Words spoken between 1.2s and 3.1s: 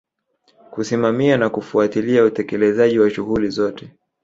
na kufuatilia utekelezaji wa